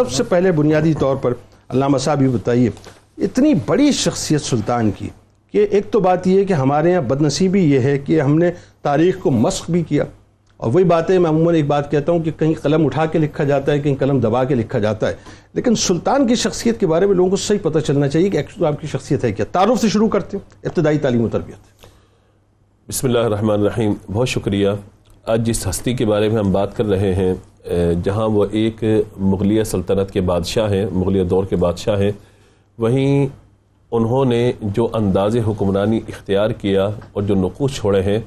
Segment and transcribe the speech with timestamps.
[0.00, 1.32] سب سے پہلے بنیادی طور پر
[1.68, 2.70] علامہ صاحب یہ بتائیے،
[3.18, 5.08] اتنی بڑی شخصیت سلطان کی
[5.52, 8.50] کہ ایک تو بات یہ ہے کہ ہمارے یہاں بدنصیبی یہ ہے کہ ہم نے
[8.82, 10.04] تاریخ کو مسخ بھی کیا۔
[10.56, 13.18] اور وہی بات ہے، میں عموماً ایک بات کہتا ہوں کہ کہیں قلم اٹھا کے
[13.18, 15.14] لکھا جاتا ہے، کہیں قلم دبا کے لکھا جاتا ہے۔
[15.54, 18.66] لیکن سلطان کی شخصیت کے بارے میں لوگوں کو صحیح پتہ چلنا چاہیے کہ ایکچولی
[18.66, 21.86] آپ کی شخصیت ہے کیا۔ تعارف سے شروع کرتے ہیں، ابتدائی تعلیم و تربیت۔
[22.88, 24.68] بسم اللہ الرحمن الرحیم، بہت شکریہ۔
[25.26, 28.82] آج جس ہستی کے بارے میں ہم بات کر رہے ہیں جہاں وہ ایک
[29.20, 32.10] مغلیہ سلطنت کے بادشاہ ہیں، مغلیہ دور کے بادشاہ ہیں،
[32.78, 33.26] وہیں
[33.92, 38.18] انہوں نے جو انداز حکمرانی اختیار کیا اور جو نقوش چھوڑے ہیں،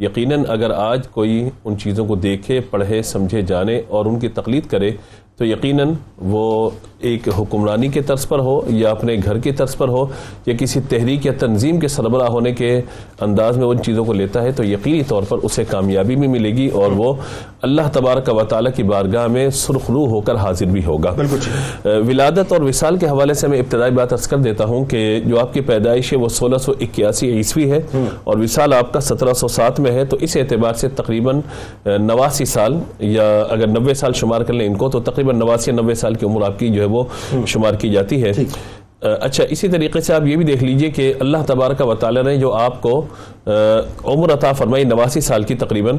[0.00, 4.66] یقیناً اگر آج کوئی ان چیزوں کو دیکھے، پڑھے، سمجھے، جانے اور ان کی تقلید
[4.70, 4.90] کرے
[5.36, 9.88] تو یقیناً وہ ایک حکمرانی کے طرز پر ہو یا اپنے گھر کے طرز پر
[9.88, 10.06] ہو
[10.46, 12.80] یا کسی تحریک یا تنظیم کے سربراہ ہونے کے
[13.20, 16.50] انداز میں ان چیزوں کو لیتا ہے تو یقینی طور پر اسے کامیابی بھی ملے
[16.50, 17.14] گی اور وہ
[17.62, 21.14] اللہ تبارک و تعالیٰ کی بارگاہ میں سرخرو ہو کر حاضر بھی ہوگا۔
[21.84, 25.40] ولادت اور وصال کے حوالے سے میں ابتدائی بات ارز کر دیتا ہوں کہ جو
[25.40, 27.80] آپ کی پیدائش ہے وہ سولہ سو اکیاسی عیسوی ہے
[28.24, 31.40] اور وصال آپ کا سترہ سو سات میں ہے تو اس اعتبار سے تقریباً
[31.84, 35.94] نواسی سال یا اگر نوے سال شمار کر لیں ان کو تو تقریباً نواسی نوے
[35.94, 37.04] سال کی عمر آپ کی جو ہے وہ
[37.46, 38.32] شمار کی جاتی ہے۔
[39.04, 42.36] اچھا اسی طریقے سے آپ یہ بھی دیکھ لیجیے کہ اللہ تبارک و تعالی نے
[42.36, 43.06] جو آپ کو
[44.04, 45.96] عمر عطا فرمائی نواسی سال کی تقریباً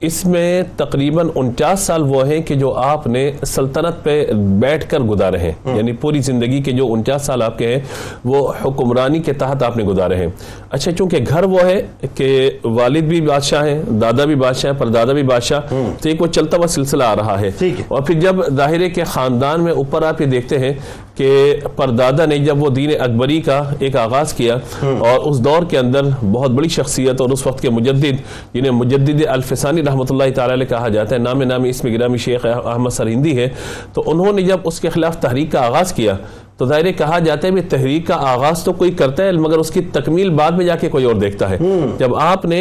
[0.00, 5.00] اس میں تقریباً انچاس سال وہ ہیں کہ جو آپ نے سلطنت پہ بیٹھ کر
[5.00, 7.80] گزارے ہیں۔ یعنی پوری زندگی کے جو انچاس سال آپ کے ہیں
[8.24, 10.26] وہ حکمرانی کے تحت آپ نے گزارے ہیں۔
[10.70, 11.82] اچھا چونکہ گھر وہ ہے
[12.14, 15.60] کہ والد بھی بادشاہ ہیں دادا بھی بادشاہ ہیں پر دادا بھی بادشاہ
[16.02, 17.50] تو ایک وہ چلتا ہوا سلسلہ آ رہا ہے۔
[17.88, 20.72] اور پھر جب ظاہرے کے خاندان میں اوپر آپ یہ دیکھتے ہیں
[21.14, 25.78] کہ پردادا نے جب وہ دین اکبری کا ایک آغاز کیا اور اس دور کے
[25.78, 28.16] اندر بہت بڑی شخصیت اور اس وقت کے مجدد
[28.54, 32.46] جنہیں مجدد الفسانی رحمۃ اللہ تعالی علیہ کہا جاتا ہے نام نامی اسم گرامی شیخ
[32.46, 33.48] احمد سرہندی ہے
[33.92, 36.16] تو انہوں نے جب اس کے خلاف تحریک کا آغاز کیا
[36.56, 39.70] تو ظاہر کہا جاتا ہے کہ تحریک کا آغاز تو کوئی کرتا ہے مگر اس
[39.70, 41.58] کی تکمیل بعد میں جا کے کوئی اور دیکھتا ہے۔
[41.98, 42.60] جب آپ نے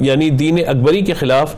[0.00, 1.54] یعنی دین اکبری کے خلاف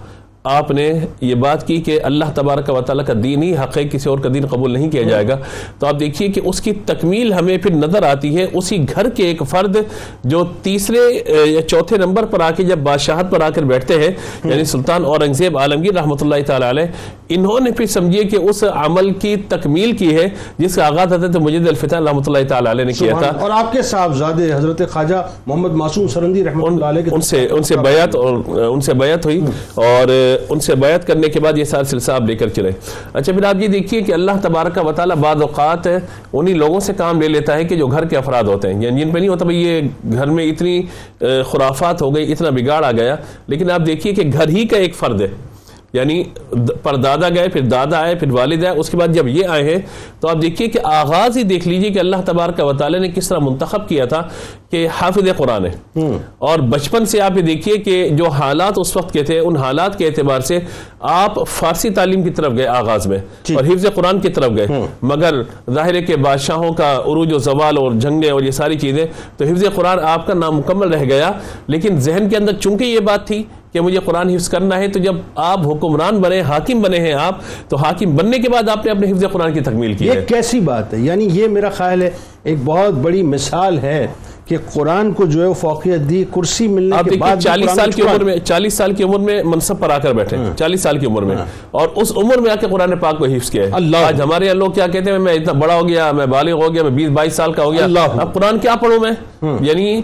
[0.47, 0.89] آپ نے
[1.21, 4.19] یہ بات کی کہ اللہ تبارک و تعالیٰ کا دین ہی حق ہے کسی اور
[4.19, 5.39] کا دین قبول نہیں کیا جائے گا۔
[5.79, 9.25] تو آپ دیکھیے کہ اس کی تکمیل ہمیں پھر نظر آتی ہے۔ اسی گھر کے
[9.25, 9.77] ایک فرد
[10.25, 11.03] جو تیسرے
[11.47, 14.11] یا چوتھے نمبر پر آ کے جب بادشاہت پر آ کر بیٹھتے ہیں
[14.45, 16.84] یعنی سلطان اورنگزیب عالمگیر رحمۃ اللہ تعالیٰ علیہ
[17.28, 20.27] انہوں نے پھر سمجھیے کہ اس عمل کی تکمیل کی ہے
[20.59, 23.73] جس کا آغاز حضرت مجد الفتح رحمۃ اللہ تعالیٰ علیہ نے کیا تھا۔ اور آپ
[23.73, 28.17] کے صاحبزادے حضرت خواجہ محمد معصوم سرندی رحمۃ اللہ علیہ ان سے ان سے بیعت
[28.17, 29.41] اور ان سے بیعت ہوئی۔
[29.75, 30.09] اور
[30.48, 32.70] ان سے بیعت کرنے کے بعد یہ سارا سلسلہ آپ لے کر چلے
[33.12, 35.88] اچھا پھر آپ یہ دیکھیے کہ اللہ تبارک و تعالیٰ بعض اوقات
[36.32, 39.02] انہی لوگوں سے کام لے لیتا ہے کہ جو گھر کے افراد ہوتے ہیں۔ یعنی
[39.02, 39.80] جن پہ نہیں ہوتا، بھائی، یہ
[40.12, 40.82] گھر میں اتنی
[41.20, 43.16] خرافات ہو گئی، اتنا بگاڑ آ گیا۔
[43.47, 45.28] لیکن آپ دیکھیے کہ گھر ہی کا ایک فرد ہے۔
[45.97, 46.25] یعنی
[46.83, 49.65] پر دادا گئے پھر دادا آئے پھر والد آئے اس کے بعد جب یہ آئے
[49.65, 49.83] ہیں
[50.21, 53.29] تو آپ دیکھیے کہ آغاز ہی دیکھ لیجیے کہ اللہ تبارک و تعالی نے کس
[53.29, 54.23] طرح منتخب کیا تھا
[54.71, 56.01] کہ حافظ قرآن ہے۔
[56.39, 59.99] اور بچپن سے آپ یہ دیکھیے کہ جو حالات اس وقت کے تھے ان حالات
[59.99, 60.59] کے اعتبار سے
[61.01, 63.19] آپ فارسی تعلیم کی طرف گئے آغاز میں
[63.55, 64.67] اور حفظ قرآن کی طرف گئے۔
[65.03, 69.45] مگر ظاہر کے بادشاہوں کا عروج و زوال اور جنگیں اور یہ ساری چیزیں تو
[69.45, 71.31] حفظ قرآن آپ کا نامکمل رہ گیا۔
[71.67, 73.43] لیکن ذہن کے اندر چونکہ یہ بات تھی
[73.76, 77.41] کہ مجھے قرآن حفظ کرنا ہے تو جب آپ حکمران بنے حاکم بنے ہیں آپ
[77.69, 80.60] تو حاکم بننے کے بعد آپ نے اپنے حفظ قرآن کی تکمیل کی یہ کیسی
[80.60, 82.10] بات ہے؟ یعنی یہ میرا خیال ہے
[82.42, 84.06] ایک بہت بڑی مثال ہے
[84.47, 88.25] کہ قرآن کو جو ہے فوقیت دی کرسی ملنے کے بعد چالیس سال کی عمر
[88.25, 91.07] میں چالیس سال کی عمر میں منصب پر آ کر بیٹھے۔ ہاں۔ چالیس سال کی
[91.07, 93.71] عمر میں۔ ہاں۔ اور اس عمر میں آ کے قرآن پاک کو حفظ کیا ہے۔
[94.05, 96.75] آج ہمارے یہاں لوگ کیا کہتے ہیں؟ میں اتنا بڑا ہو گیا میں بالغ ہو
[96.75, 97.84] گیا میں بیس بائیس سال کا ہو گیا۔
[98.21, 99.11] اب قرآن کیا پڑھوں میں؟
[99.43, 100.03] ہاں۔ یعنی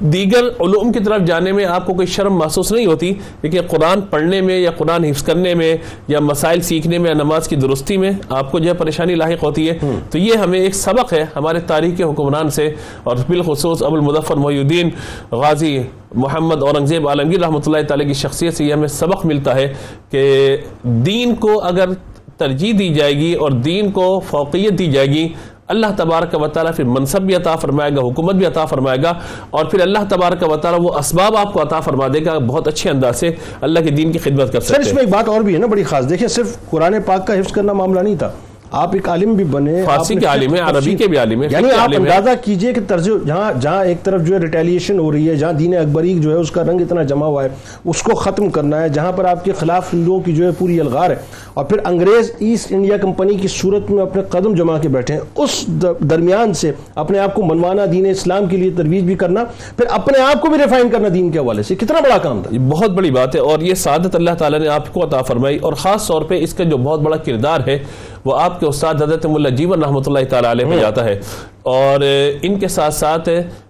[0.00, 4.00] دیگر علوم کی طرف جانے میں آپ کو کوئی شرم محسوس نہیں ہوتی لیکن قرآن
[4.00, 5.76] پڑھنے میں یا قرآن حفظ کرنے میں
[6.08, 9.44] یا مسائل سیکھنے میں یا نماز کی درستی میں آپ کو جو ہے پریشانی لاحق
[9.44, 9.78] ہوتی ہے۔
[10.10, 14.58] تو یہ ہمیں ایک سبق ہے ہمارے تاریخ حکمران سے اور بالخصوص ابو المظفر محی
[14.58, 14.90] الدین
[15.32, 15.78] غازی
[16.14, 19.72] محمد اورنگزیب عالمگیر رحمۃ اللہ تعالی کی شخصیت سے یہ ہمیں سبق ملتا ہے
[20.10, 21.92] کہ دین کو اگر
[22.36, 25.28] ترجیح دی جائے گی اور دین کو فوقیت دی جائے گی
[25.68, 29.12] اللہ تبارک و تعالیٰ پھر منصب بھی عطا فرمائے گا حکومت بھی عطا فرمائے گا
[29.50, 32.68] اور پھر اللہ تبارک و تعالیٰ وہ اسباب آپ کو عطا فرما دے گا بہت
[32.68, 33.30] اچھے انداز سے
[33.60, 35.54] اللہ کے دین کی خدمت کر سکتے ہیں سر اس میں ایک بات اور بھی
[35.54, 38.30] ہے نا بڑی خاص۔ دیکھیں صرف قرآن پاک کا حفظ کرنا معاملہ نہیں تھا۔
[38.74, 41.70] آپ ایک عالم بھی بنے فارسی کے عالم ہیں عربی کے بھی عالم ہیں یعنی
[41.78, 45.34] آپ اندازہ کیجیے کہ طرز جہاں جہاں ایک طرف جو ہے ریٹیلیشن ہو رہی ہے
[45.36, 47.48] جہاں دین اکبری جو ہے اس کا رنگ اتنا جمع ہوا ہے
[47.84, 50.80] اس کو ختم کرنا ہے جہاں پر آپ کے خلاف لوگوں کی جو ہے پوری
[50.80, 51.16] الغار ہے۔
[51.54, 55.20] اور پھر انگریز ایسٹ انڈیا کمپنی کی صورت میں اپنے قدم جما کے بیٹھے ہیں۔
[55.36, 55.64] اس
[56.00, 59.44] درمیان سے اپنے آپ کو منوانا دین اسلام کے لیے ترویج بھی کرنا
[59.76, 62.58] پھر اپنے آپ کو بھی ریفائن کرنا دین کے حوالے سے۔ کتنا بڑا کام تھا۔
[62.68, 65.72] بہت بڑی بات ہے اور یہ سعادت اللہ تعالیٰ نے آپ کو عطا فرمائی۔ اور
[65.72, 67.78] خاص طور پہ اس کا جو بہت بڑا کردار ہے
[68.24, 71.20] وہ آپ کے استاد حضرت ملا جیون رحمۃ اللہ تعالی علیہ پہ جاتا ہے۔
[71.62, 72.00] اور
[72.42, 73.28] ان کے ساتھ ساتھ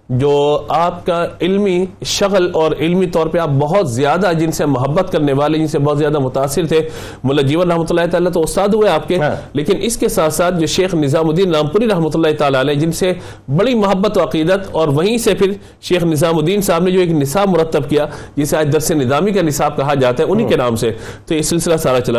[0.09, 5.11] جو آپ کا علمی شغل اور علمی طور پہ آپ بہت زیادہ جن سے محبت
[5.11, 6.89] کرنے والے جن سے بہت زیادہ متاثر تھے
[7.23, 10.33] ملا جیون رحمۃ اللہ تعالیٰ تو استاد ہوئے آپ کے۔ ہاں۔ لیکن اس کے ساتھ
[10.33, 13.13] ساتھ جو شیخ نظام الدین رامپوری رحمۃ اللہ تعالیٰ علیہ جن سے
[13.55, 15.51] بڑی محبت و عقیدت اور وہیں سے پھر
[15.81, 18.05] شیخ نظام الدین صاحب نے جو ایک نصاب مرتب کیا
[18.35, 20.91] جسے آج درس نظامی کا نصاب کہا جاتا ہے انہی کے نام سے۔
[21.25, 22.13] تو یہ سلسلہ سارا چلا۔